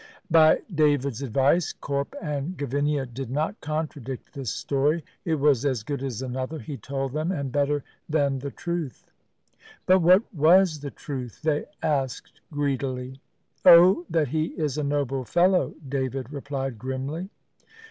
By 0.31 0.63
David's 0.73 1.21
advice, 1.21 1.73
Corp 1.73 2.15
and 2.19 2.57
Gavinia 2.57 3.05
did 3.05 3.29
not 3.29 3.61
contradict 3.61 4.33
this 4.33 4.49
story. 4.49 5.05
It 5.25 5.35
was 5.35 5.63
as 5.63 5.83
good 5.83 6.01
as 6.01 6.23
another, 6.23 6.57
he 6.57 6.75
told 6.75 7.13
them, 7.13 7.31
and 7.31 7.51
better 7.51 7.83
than 8.09 8.39
the 8.39 8.49
truth. 8.49 9.05
But 9.85 9.99
what 9.99 10.23
was 10.33 10.79
the 10.79 10.89
truth? 10.89 11.43
they 11.43 11.65
asked 11.83 12.41
greedily. 12.51 13.21
"Oh, 13.63 14.07
that 14.09 14.29
he 14.29 14.45
is 14.57 14.75
a 14.75 14.83
noble 14.83 15.23
fellow," 15.23 15.75
David 15.87 16.33
replied 16.33 16.79
grimly. 16.79 17.29